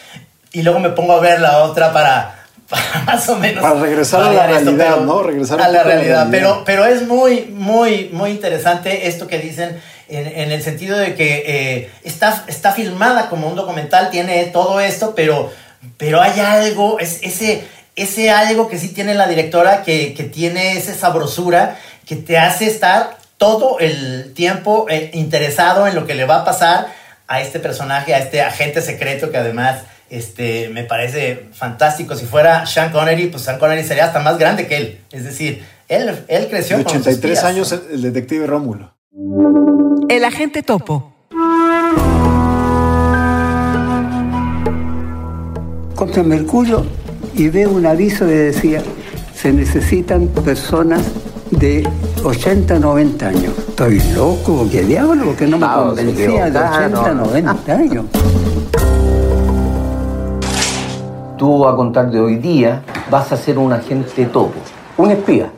[0.52, 2.46] y luego me pongo a ver la otra para,
[3.06, 3.62] más o menos.
[3.64, 5.24] Para regresar a la realidad, ¿no?
[5.24, 6.28] Regresar a la realidad.
[6.32, 11.44] Pero, pero es muy, muy, muy interesante esto que dicen en, el sentido de que
[11.46, 15.52] eh, está, está filmada como un documental, tiene todo esto, pero,
[15.98, 17.64] pero hay algo, es, ese,
[17.96, 22.68] ese algo que sí tiene la directora, que, que tiene esa sabrosura, que te hace
[22.68, 26.88] estar todo el tiempo eh, interesado en lo que le va a pasar
[27.28, 32.16] a este personaje, a este agente secreto que además este, me parece fantástico.
[32.16, 35.00] Si fuera Sean Connery, pues Sean Connery sería hasta más grande que él.
[35.12, 38.94] Es decir, él, él creció de 83 años el detective Rómulo.
[40.10, 41.14] El agente topo.
[45.96, 46.86] Contra Mercurio
[47.34, 48.84] y veo un aviso que decía,
[49.34, 51.04] se necesitan personas
[51.52, 51.88] de
[52.22, 53.54] 80, 90 años.
[53.70, 55.38] Estoy loco, ¿qué diablo?
[55.38, 58.06] Que no me convencía de 80, 90 años
[61.42, 64.60] tú a contar de hoy día vas a ser un agente topo,
[64.96, 65.52] un espía.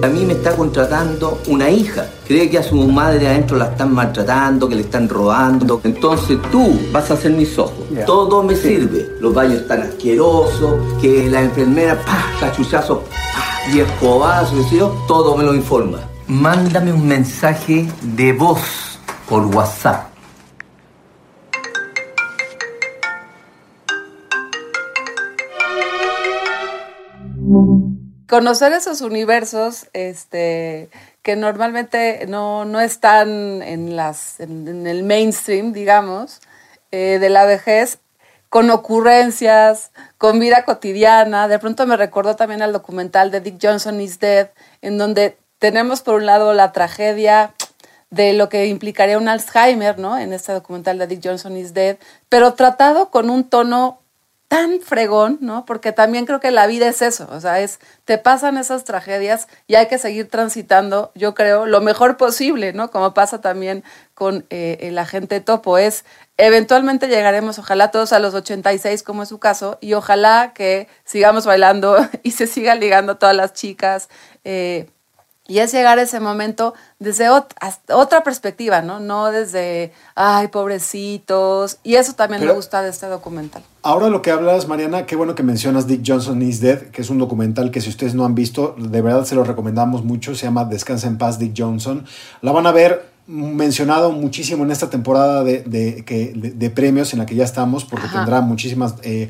[0.00, 2.06] A mí me está contratando una hija.
[2.28, 5.80] Cree que a su madre adentro la están maltratando, que le están robando.
[5.82, 7.84] Entonces tú vas a ser mis ojos.
[8.06, 9.08] Todo me sirve.
[9.20, 14.54] Los baños están asquerosos, que la enfermera, pa, cachuchazo, pa, y escobazo,
[15.08, 15.98] todo me lo informa.
[16.28, 18.60] Mándame un mensaje de voz
[19.28, 20.11] por WhatsApp
[28.32, 30.88] conocer esos universos este,
[31.20, 36.40] que normalmente no, están en, las, en, el mainstream, digamos,
[36.92, 37.98] eh, de la vejez,
[38.48, 41.46] con ocurrencias, con vida cotidiana.
[41.46, 44.48] De pronto me recuerdo también al documental de Dick Johnson is Dead,
[44.80, 47.52] en donde tenemos por un lado la tragedia
[48.08, 50.16] de lo que implicaría un Alzheimer, ¿no?
[50.16, 51.98] En este documental de Dick Johnson is Dead,
[52.30, 54.01] pero tratado con un tono
[54.52, 55.64] tan fregón, ¿no?
[55.64, 59.48] Porque también creo que la vida es eso, o sea, es, te pasan esas tragedias
[59.66, 62.90] y hay que seguir transitando, yo creo, lo mejor posible, ¿no?
[62.90, 66.04] Como pasa también con eh, el agente topo, es,
[66.36, 71.46] eventualmente llegaremos, ojalá todos a los 86, como es su caso, y ojalá que sigamos
[71.46, 74.10] bailando y se sigan ligando todas las chicas.
[74.44, 74.86] Eh,
[75.52, 79.00] y es llegar a ese momento desde otra perspectiva, ¿no?
[79.00, 81.76] No desde, ay, pobrecitos.
[81.82, 83.62] Y eso también me gusta de este documental.
[83.82, 87.10] Ahora lo que hablas, Mariana, qué bueno que mencionas Dick Johnson is Dead, que es
[87.10, 90.34] un documental que si ustedes no han visto, de verdad se lo recomendamos mucho.
[90.34, 92.06] Se llama Descansa en paz, Dick Johnson.
[92.40, 97.34] La van a ver mencionado muchísimo en esta temporada de, de, premios en la que
[97.34, 98.94] ya estamos, porque tendrá muchísimas...
[99.02, 99.28] Eh,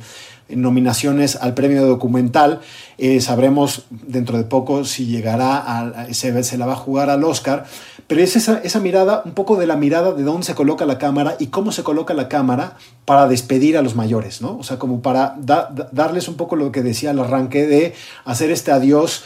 [0.48, 2.61] nominaciones al premio documental.
[2.98, 7.24] Eh, sabremos dentro de poco si llegará a, se, se la va a jugar al
[7.24, 7.64] Oscar.
[8.07, 10.98] Pero es esa, esa, mirada, un poco de la mirada de dónde se coloca la
[10.98, 14.59] cámara y cómo se coloca la cámara para despedir a los mayores, ¿no?
[14.59, 18.70] O sea, como para darles un poco lo que decía al arranque de hacer este
[18.70, 19.22] adiós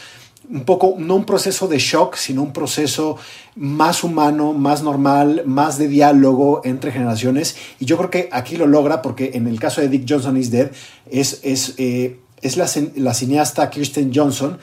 [0.49, 3.17] un poco, no un proceso de shock, sino un proceso
[3.55, 7.57] más humano, más normal, más de diálogo entre generaciones.
[7.79, 10.51] Y yo creo que aquí lo logra porque en el caso de Dick Johnson is
[10.51, 10.71] Dead
[11.11, 14.57] es, es, eh, es la, la, cineasta Kirsten Johnson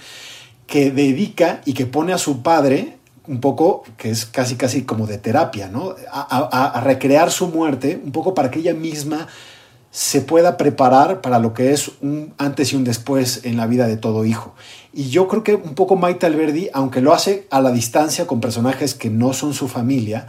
[0.67, 5.07] que dedica y que pone a su padre un poco, que es casi casi como
[5.07, 5.95] de terapia, ¿no?
[6.11, 9.29] A, a recrear su muerte, un poco para que ella misma
[9.95, 13.87] se pueda preparar para lo que es un antes y un después en la vida
[13.87, 14.53] de todo hijo.
[14.93, 18.41] Y yo creo que un poco Maite Alberdi, aunque lo hace a la distancia con
[18.41, 20.27] personajes que no son su familia,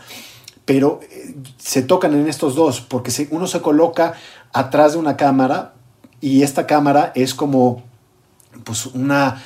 [0.66, 4.14] pero eh, se tocan en estos dos, porque uno se coloca
[4.54, 5.74] atrás de una cámara
[6.22, 7.82] y esta cámara es como
[8.64, 9.42] pues una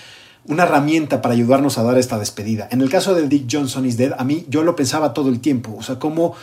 [0.48, 2.68] una herramienta para ayudarnos a dar esta despedida.
[2.72, 5.40] En el caso de Dick Johnson is Dead, a mí yo lo pensaba todo el
[5.40, 6.36] tiempo, o sea, cómo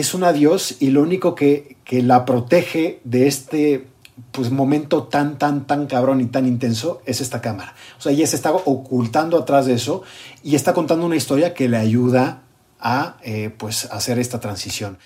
[0.00, 3.86] es un adiós y lo único que, que la protege de este
[4.30, 7.74] pues, momento tan, tan, tan cabrón y tan intenso es esta cámara.
[7.98, 10.02] O sea, ella se está ocultando atrás de eso
[10.42, 12.42] y está contando una historia que le ayuda
[12.78, 14.98] a eh, pues, hacer esta transición.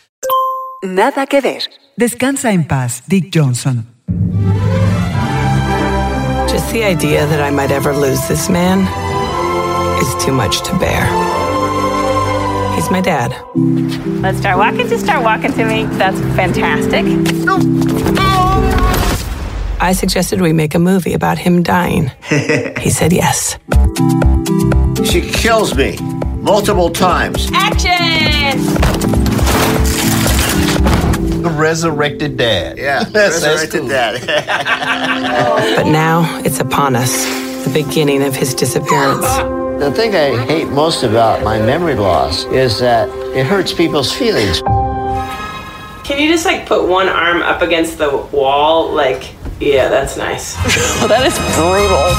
[0.83, 1.63] Nada que ver.
[1.97, 3.87] Descansa en paz, Dick Johnson.
[6.49, 8.81] Just the idea that I might ever lose this man
[10.01, 11.40] is too much to bear.
[12.75, 13.35] He's my dad.
[14.23, 14.89] Let's start walking.
[14.89, 15.85] Just start walking to me.
[15.97, 17.05] That's fantastic.
[19.81, 22.11] I suggested we make a movie about him dying.
[22.81, 23.59] he said yes.
[25.05, 25.97] She kills me
[26.41, 27.51] multiple times.
[27.55, 28.61] Action!
[31.43, 32.77] The resurrected dad.
[32.77, 34.21] Yeah, resurrected dad.
[35.77, 37.25] But now it's upon us
[37.65, 39.27] the beginning of his disappearance.
[39.81, 44.61] the thing I hate most about my memory loss is that it hurts people's feelings.
[46.05, 48.93] Can you just like put one arm up against the wall?
[48.93, 50.55] Like, yeah, that's nice.
[51.09, 52.13] that is brutal.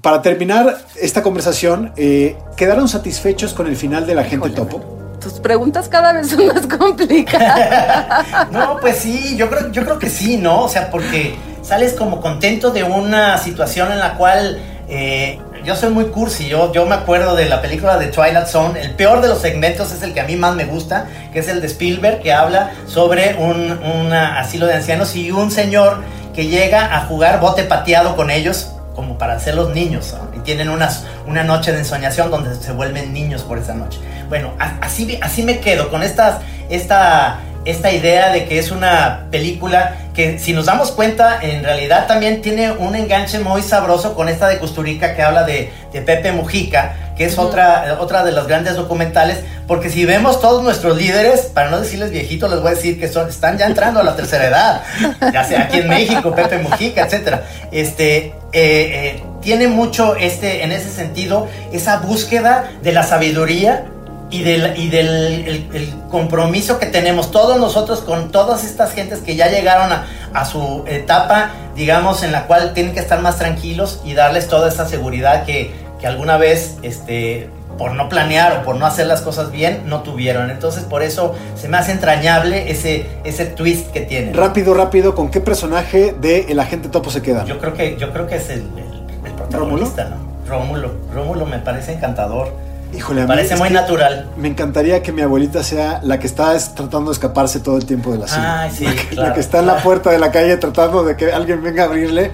[0.00, 5.18] Para terminar esta conversación, eh, ¿quedaron satisfechos con el final de la gente topo?
[5.20, 8.24] Tus preguntas cada vez son más complicadas.
[8.52, 10.62] No, pues sí, yo creo, yo creo que sí, ¿no?
[10.62, 15.90] O sea, porque sales como contento de una situación en la cual eh, yo soy
[15.90, 19.28] muy cursi, yo, yo me acuerdo de la película de Twilight Zone, el peor de
[19.28, 22.20] los segmentos es el que a mí más me gusta, que es el de Spielberg,
[22.20, 26.02] que habla sobre un, un asilo de ancianos y un señor
[26.34, 30.68] que llega a jugar bote pateado con ellos, como para hacer los niños, y tienen
[30.68, 33.98] una noche de ensoñación donde se vuelven niños por esa noche.
[34.28, 39.96] Bueno, así, así me quedo con estas, esta, esta idea de que es una película
[40.14, 44.48] que si nos damos cuenta en realidad también tiene un enganche muy sabroso con esta
[44.48, 48.76] de Custurica que habla de, de Pepe Mujica, que es otra, otra de los grandes
[48.76, 52.98] documentales, porque si vemos todos nuestros líderes, para no decirles viejitos, les voy a decir
[52.98, 54.82] que son, están ya entrando a la tercera edad,
[55.32, 57.44] ya sea aquí en México, Pepe Mujica, etcétera.
[57.70, 63.84] Este, eh, eh, tiene mucho este, en ese sentido, esa búsqueda de la sabiduría
[64.30, 69.20] y del, y del el, el compromiso que tenemos todos nosotros con todas estas gentes
[69.20, 73.38] que ya llegaron a, a su etapa, digamos, en la cual tienen que estar más
[73.38, 78.62] tranquilos y darles toda esa seguridad que, que alguna vez, este, por no planear o
[78.62, 80.50] por no hacer las cosas bien, no tuvieron.
[80.50, 84.32] Entonces, por eso se me hace entrañable ese, ese twist que tiene.
[84.32, 87.46] Rápido, rápido, ¿con qué personaje de El Agente Topo se quedan?
[87.46, 90.16] Yo creo que, yo creo que es el, el, el protagonista, ¿no?
[90.46, 90.92] Rómulo.
[91.14, 92.52] Rómulo me parece encantador.
[92.96, 94.28] Híjole, a Me mí parece muy natural.
[94.36, 97.86] Me encantaría que mi abuelita sea la que está es- tratando de escaparse todo el
[97.86, 98.26] tiempo de la
[98.70, 99.28] sí, la, que, claro.
[99.28, 101.86] la que está en la puerta de la calle tratando de que alguien venga a
[101.86, 102.32] abrirle.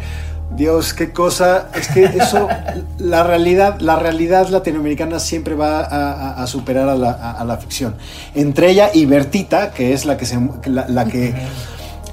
[0.54, 1.66] Dios, qué cosa.
[1.74, 2.48] Es que eso,
[2.98, 7.44] la realidad, la realidad latinoamericana siempre va a, a- a superar a la, a- a
[7.44, 7.94] la ficción.
[8.34, 11.34] Entre ella y Bertita, que es la que se, la, la que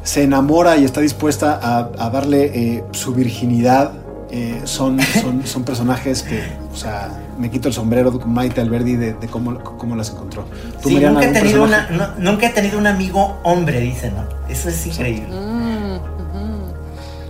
[0.03, 3.91] se enamora y está dispuesta a, a darle eh, su virginidad.
[4.35, 6.41] Eh, son, son, son personajes que,
[6.73, 10.45] o sea, me quito el sombrero con Maite Alberdi de, de cómo, cómo las encontró.
[10.81, 14.15] ¿Tú, Sí, Mariana, nunca, he tenido una, no- nunca he tenido un amigo hombre, dicen,
[14.15, 14.23] ¿no?
[14.49, 15.27] Eso es increíble.
[15.35, 15.93] Mm.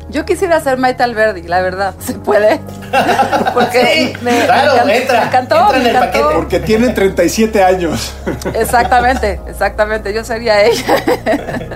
[0.09, 1.95] Yo quisiera ser Maite Alberdi, la verdad.
[1.97, 2.59] ¿Se puede?
[3.55, 6.19] Porque Sí, me, me claro, encantó, entra, me encantó, entra en me el encantó.
[6.19, 6.35] paquete.
[6.35, 8.13] Porque tienen 37 años.
[8.53, 10.13] Exactamente, exactamente.
[10.13, 10.95] Yo sería ella,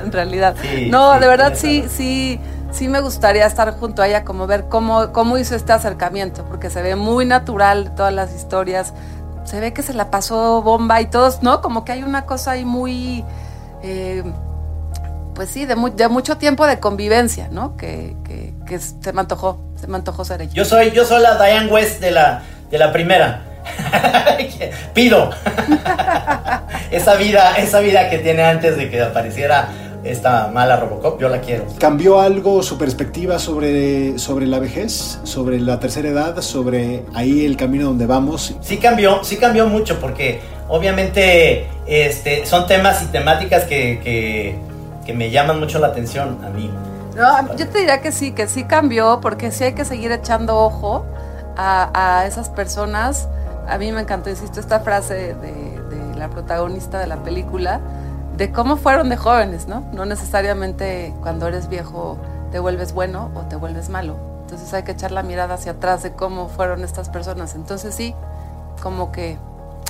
[0.03, 0.55] en realidad.
[0.61, 2.39] Sí, no, sí, de verdad tiene sí, sí,
[2.71, 6.69] sí me gustaría estar junto a ella, como ver cómo, cómo hizo este acercamiento, porque
[6.69, 8.93] se ve muy natural todas las historias.
[9.45, 11.61] Se ve que se la pasó bomba y todos, ¿no?
[11.61, 13.23] Como que hay una cosa ahí muy,
[13.81, 14.23] eh,
[15.33, 17.77] pues sí, de, mu- de mucho tiempo de convivencia, ¿no?
[17.77, 20.51] Que, que, que se me antojó, se me antojó ser ella.
[20.53, 23.43] Yo soy, yo soy la Diane West de la, de la primera.
[24.93, 25.29] Pido
[26.91, 29.67] esa vida, esa vida que tiene antes de que apareciera
[30.03, 31.65] esta mala Robocop, yo la quiero.
[31.79, 37.57] ¿Cambió algo su perspectiva sobre, sobre la vejez, sobre la tercera edad, sobre ahí el
[37.57, 38.55] camino donde vamos?
[38.61, 44.55] Sí cambió, sí cambió mucho porque obviamente este, son temas y temáticas que, que,
[45.05, 46.71] que me llaman mucho la atención a mí.
[47.15, 50.57] No, yo te diría que sí, que sí cambió, porque sí hay que seguir echando
[50.57, 51.03] ojo
[51.55, 53.27] a, a esas personas.
[53.67, 57.81] A mí me encantó, insisto, esta frase de, de la protagonista de la película,
[58.37, 59.89] de cómo fueron de jóvenes, ¿no?
[59.93, 62.19] No necesariamente cuando eres viejo
[62.51, 64.15] te vuelves bueno o te vuelves malo.
[64.41, 67.55] Entonces hay que echar la mirada hacia atrás de cómo fueron estas personas.
[67.55, 68.13] Entonces sí,
[68.81, 69.37] como que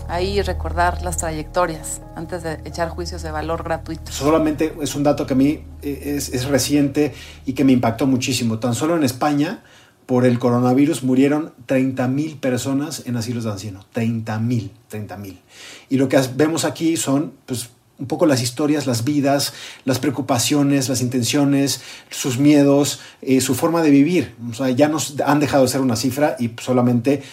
[0.08, 4.12] ahí recordar las trayectorias antes de echar juicios de valor gratuito.
[4.12, 7.14] Solamente es un dato que a mí eh, es, es reciente
[7.45, 8.60] y que me impactó muchísimo.
[8.60, 9.62] Tan solo en España,
[10.06, 13.86] por el coronavirus, murieron 30 mil personas en asilos de ancianos.
[13.91, 15.41] 30 mil, 30 mil.
[15.89, 17.70] Y lo que vemos aquí son, pues,
[18.00, 19.54] un poco las historias, las vidas,
[19.86, 24.36] las preocupaciones, las intenciones, sus miedos, eh, su forma de vivir.
[24.50, 27.24] O sea, ya nos han dejado de ser una cifra y solamente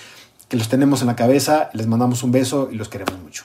[0.49, 3.45] que los tenemos en la cabeza, les mandamos un beso y los queremos mucho.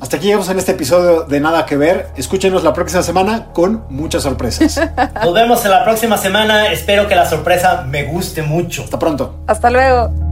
[0.00, 2.08] Hasta aquí llegamos en este episodio de Nada que Ver.
[2.16, 4.78] Escúchenos la próxima semana con muchas sorpresas.
[5.24, 6.72] Nos vemos en la próxima semana.
[6.72, 8.82] Espero que la sorpresa me guste mucho.
[8.82, 9.36] Hasta pronto.
[9.46, 10.31] Hasta luego.